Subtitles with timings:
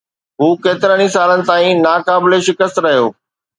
[0.41, 3.07] هو ڪيترن ئي سالن تائين ناقابل شڪست رهيو